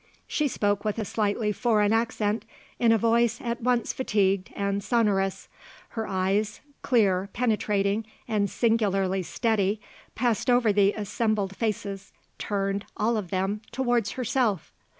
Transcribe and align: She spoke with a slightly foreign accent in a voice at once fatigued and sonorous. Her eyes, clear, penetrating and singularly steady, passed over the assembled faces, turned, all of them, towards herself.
She 0.25 0.47
spoke 0.47 0.83
with 0.83 0.97
a 0.97 1.05
slightly 1.05 1.51
foreign 1.51 1.93
accent 1.93 2.43
in 2.79 2.91
a 2.91 2.97
voice 2.97 3.39
at 3.39 3.61
once 3.61 3.93
fatigued 3.93 4.49
and 4.55 4.83
sonorous. 4.83 5.47
Her 5.89 6.07
eyes, 6.07 6.59
clear, 6.81 7.29
penetrating 7.33 8.07
and 8.27 8.49
singularly 8.49 9.21
steady, 9.21 9.79
passed 10.15 10.49
over 10.49 10.73
the 10.73 10.93
assembled 10.93 11.55
faces, 11.55 12.13
turned, 12.39 12.85
all 12.97 13.15
of 13.15 13.29
them, 13.29 13.61
towards 13.71 14.13
herself. 14.13 14.73